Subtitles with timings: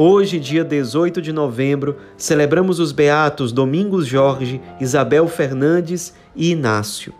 [0.00, 7.12] Hoje, dia 18 de novembro, celebramos os beatos Domingos Jorge, Isabel Fernandes e Inácio.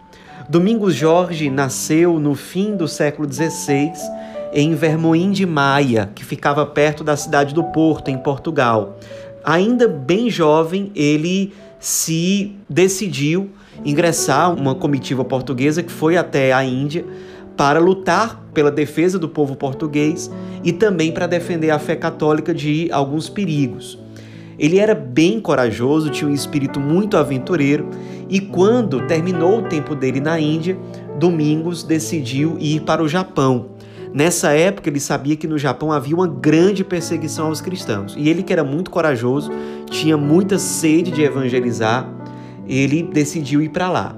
[0.49, 3.91] Domingos Jorge nasceu no fim do século XVI
[4.53, 8.97] em Vermoim de Maia, que ficava perto da cidade do Porto, em Portugal.
[9.43, 13.51] Ainda bem jovem, ele se decidiu
[13.85, 17.05] ingressar uma comitiva portuguesa que foi até a Índia
[17.59, 20.31] para lutar pela defesa do povo português
[20.63, 23.99] e também para defender a fé católica de alguns perigos.
[24.57, 27.89] Ele era bem corajoso, tinha um espírito muito aventureiro
[28.29, 30.79] e quando terminou o tempo dele na Índia,
[31.19, 33.71] Domingos decidiu ir para o Japão.
[34.15, 38.15] Nessa época, ele sabia que no Japão havia uma grande perseguição aos cristãos.
[38.17, 39.51] E ele, que era muito corajoso,
[39.91, 42.09] tinha muita sede de evangelizar,
[42.69, 44.17] ele decidiu ir para lá.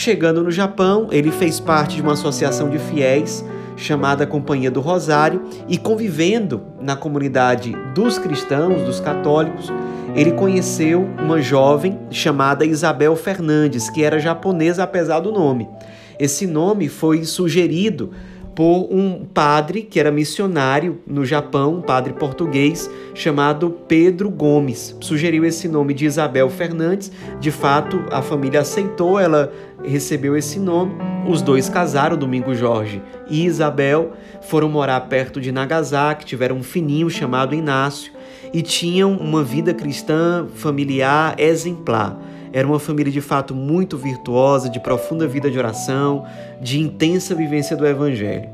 [0.00, 3.44] Chegando no Japão, ele fez parte de uma associação de fiéis
[3.76, 9.72] chamada Companhia do Rosário e convivendo na comunidade dos cristãos, dos católicos,
[10.14, 15.68] ele conheceu uma jovem chamada Isabel Fernandes, que era japonesa apesar do nome.
[16.16, 18.12] Esse nome foi sugerido
[18.58, 24.96] por um padre que era missionário no Japão, um padre português chamado Pedro Gomes.
[25.00, 27.12] Sugeriu esse nome de Isabel Fernandes.
[27.38, 29.52] De fato, a família aceitou, ela
[29.84, 30.92] recebeu esse nome.
[31.24, 37.08] Os dois casaram, Domingo Jorge e Isabel, foram morar perto de Nagasaki, tiveram um fininho
[37.08, 38.12] chamado Inácio
[38.52, 42.18] e tinham uma vida cristã familiar exemplar.
[42.58, 46.26] Era uma família de fato muito virtuosa, de profunda vida de oração,
[46.60, 48.48] de intensa vivência do Evangelho.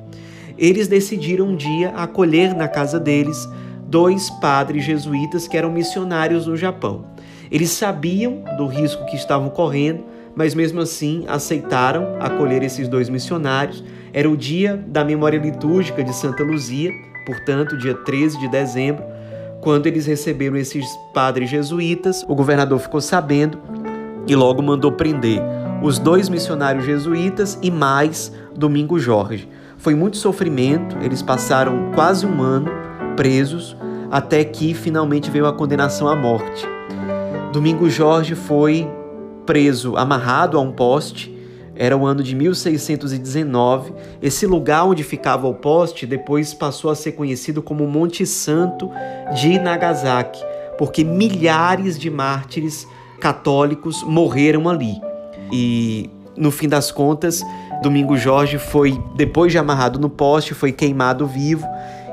[0.58, 3.48] Eles decidiram um dia acolher na casa deles
[3.86, 7.06] dois padres jesuítas que eram missionários no Japão.
[7.50, 10.04] Eles sabiam do risco que estavam correndo,
[10.36, 13.82] mas mesmo assim aceitaram acolher esses dois missionários.
[14.12, 16.92] Era o dia da memória litúrgica de Santa Luzia,
[17.24, 19.02] portanto, dia 13 de dezembro,
[19.62, 20.84] quando eles receberam esses
[21.14, 22.22] padres jesuítas.
[22.28, 23.58] O governador ficou sabendo
[24.26, 25.40] e logo mandou prender
[25.82, 29.48] os dois missionários jesuítas e mais Domingo Jorge.
[29.76, 32.70] Foi muito sofrimento, eles passaram quase um ano
[33.16, 33.76] presos
[34.10, 36.66] até que finalmente veio a condenação à morte.
[37.52, 38.88] Domingo Jorge foi
[39.44, 41.32] preso, amarrado a um poste.
[41.76, 43.92] Era o ano de 1619.
[44.22, 48.88] Esse lugar onde ficava o poste depois passou a ser conhecido como Monte Santo
[49.34, 50.40] de Nagasaki,
[50.78, 52.86] porque milhares de mártires
[53.24, 55.00] católicos morreram ali.
[55.50, 57.42] E no fim das contas,
[57.82, 61.66] Domingo Jorge foi, depois de amarrado no poste, foi queimado vivo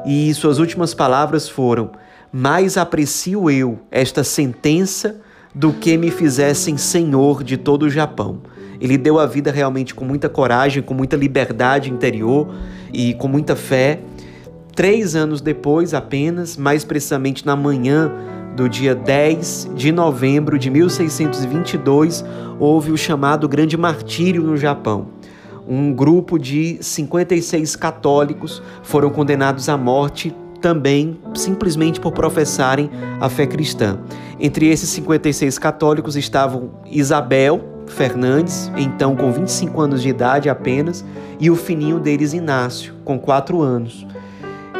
[0.05, 1.91] e suas últimas palavras foram:
[2.31, 5.17] Mais aprecio eu esta sentença
[5.53, 8.39] do que me fizessem senhor de todo o Japão.
[8.79, 12.55] Ele deu a vida realmente com muita coragem, com muita liberdade interior
[12.93, 13.99] e com muita fé.
[14.73, 18.09] Três anos depois, apenas, mais precisamente na manhã
[18.55, 22.23] do dia 10 de novembro de 1622,
[22.59, 25.07] houve o chamado Grande Martírio no Japão.
[25.67, 33.47] Um grupo de 56 católicos foram condenados à morte também simplesmente por professarem a fé
[33.47, 33.99] cristã.
[34.39, 41.03] Entre esses 56 católicos estavam Isabel Fernandes, então com 25 anos de idade apenas,
[41.39, 44.05] e o fininho deles Inácio, com 4 anos.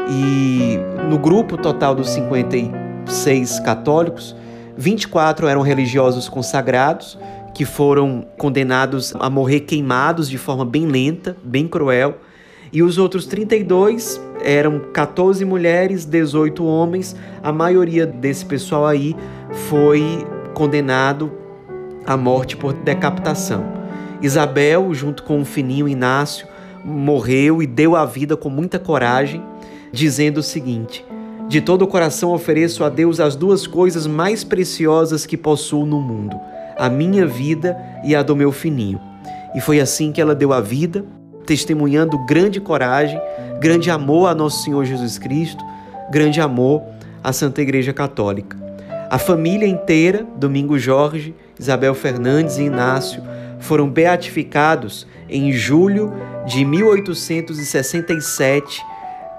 [0.10, 0.78] E
[1.10, 4.36] no grupo total dos 56 seis católicos,
[4.78, 7.18] 24 eram religiosos consagrados,
[7.54, 12.18] que foram condenados a morrer queimados de forma bem lenta, bem cruel,
[12.74, 17.16] e os outros 32 eram 14 mulheres, 18 homens.
[17.44, 19.16] A maioria desse pessoal aí
[19.70, 21.32] foi condenado
[22.06, 23.64] à morte por decapitação.
[24.22, 26.48] Isabel, junto com o fininho Inácio,
[26.84, 29.44] morreu e deu a vida com muita coragem,
[29.92, 31.06] dizendo o seguinte:
[31.52, 36.00] de todo o coração ofereço a Deus as duas coisas mais preciosas que possuo no
[36.00, 36.40] mundo:
[36.78, 39.02] a minha vida e a do meu fininho.
[39.54, 41.04] E foi assim que ela deu a vida,
[41.46, 43.20] testemunhando grande coragem,
[43.60, 45.62] grande amor a nosso Senhor Jesus Cristo,
[46.10, 46.82] grande amor
[47.22, 48.58] à Santa Igreja Católica.
[49.10, 53.22] A família inteira, Domingo Jorge, Isabel Fernandes e Inácio,
[53.60, 56.14] foram beatificados em julho
[56.46, 58.91] de 1867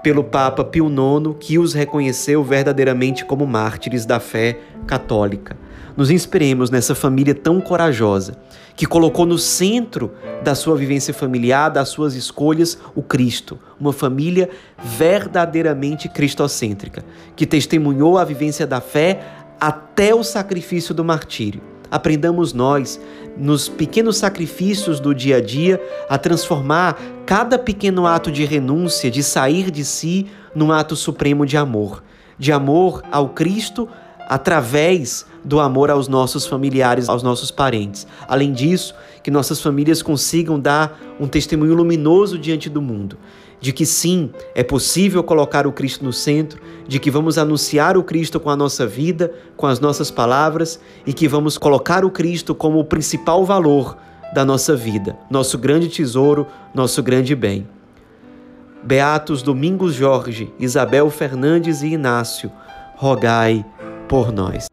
[0.03, 5.55] pelo Papa Pio IX, que os reconheceu verdadeiramente como mártires da fé católica.
[5.95, 8.35] nos inspiremos nessa família tão corajosa,
[8.75, 10.11] que colocou no centro
[10.43, 13.59] da sua vivência familiar, das suas escolhas, o Cristo.
[13.79, 14.49] Uma família
[14.83, 19.21] verdadeiramente cristocêntrica, que testemunhou a vivência da fé
[19.59, 21.72] até o sacrifício do martírio.
[21.93, 22.99] Aprendamos nós,
[23.37, 25.79] nos pequenos sacrifícios do dia a dia,
[26.09, 30.25] a transformar cada pequeno ato de renúncia, de sair de si,
[30.55, 32.03] num ato supremo de amor.
[32.35, 33.87] De amor ao Cristo
[34.27, 38.07] através do amor aos nossos familiares, aos nossos parentes.
[38.27, 43.17] Além disso, que nossas famílias consigam dar um testemunho luminoso diante do mundo,
[43.59, 48.03] de que sim, é possível colocar o Cristo no centro, de que vamos anunciar o
[48.03, 52.53] Cristo com a nossa vida, com as nossas palavras e que vamos colocar o Cristo
[52.53, 53.97] como o principal valor
[54.33, 57.65] da nossa vida, nosso grande tesouro, nosso grande bem.
[58.83, 62.51] Beatos Domingos Jorge, Isabel Fernandes e Inácio,
[62.97, 63.65] rogai
[64.09, 64.72] por nós.